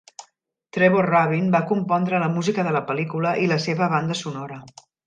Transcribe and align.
Trevor 0.77 1.09
Rabin 1.09 1.51
va 1.57 1.61
compondre 1.73 2.23
la 2.25 2.33
música 2.39 2.67
de 2.69 2.75
la 2.79 2.85
pel·lícula 2.91 3.39
i 3.45 3.53
la 3.55 3.63
seva 3.69 3.95
banda 3.97 4.23
sonora. 4.27 4.65